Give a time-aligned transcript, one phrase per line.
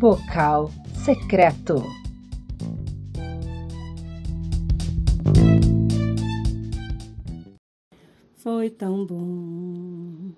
[0.00, 0.72] Vocal
[1.04, 1.84] secreto.
[8.32, 10.32] Foi tão bom,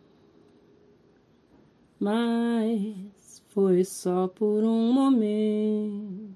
[2.01, 6.35] mas foi só por um momento.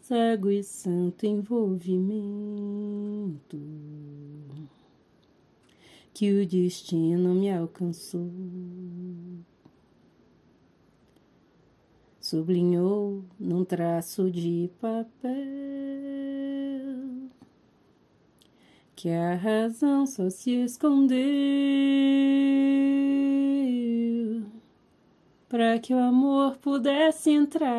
[0.00, 3.58] Cego e santo envolvimento
[6.12, 8.30] que o destino me alcançou.
[12.24, 15.30] Sublinhou num traço de papel
[18.96, 21.20] que a razão só se escondeu
[25.50, 27.74] para que o amor pudesse entrar.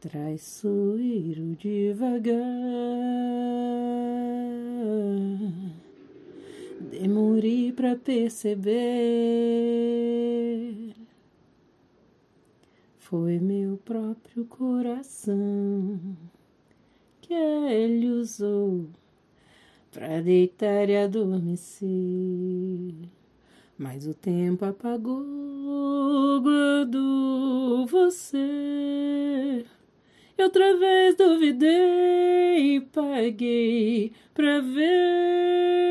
[0.00, 2.34] Traiçoeiro devagar,
[7.38, 8.74] demorei para perceber.
[12.96, 15.98] Foi meu próprio coração
[17.20, 18.86] que ele usou
[19.92, 21.88] para deitar e adormecer.
[23.78, 29.64] Mas o tempo apagou, guardou você.
[30.36, 35.87] Eu outra vez duvidei e paguei pra ver.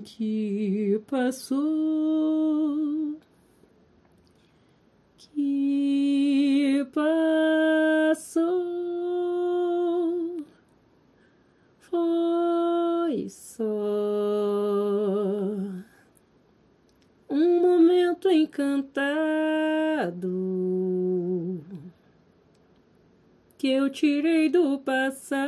[0.00, 1.58] Que passou,
[5.16, 8.40] que passou,
[11.78, 13.64] foi só
[17.28, 18.90] um momento encantado
[23.58, 25.40] que eu tirei do passado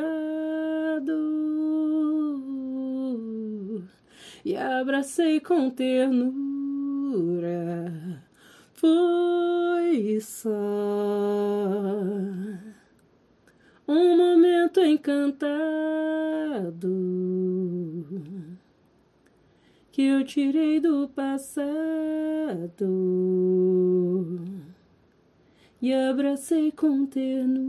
[4.45, 7.53] e abracei com ternura.
[8.73, 10.51] Foi só
[13.87, 15.53] um momento encantado
[19.93, 21.39] que eu tirei do passado
[25.81, 27.63] e abracei com ternura.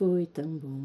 [0.00, 0.80] Foi tão bom.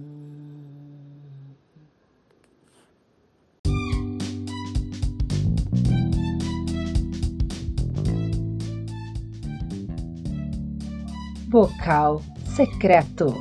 [11.50, 12.22] Vocal
[12.58, 13.34] secreto.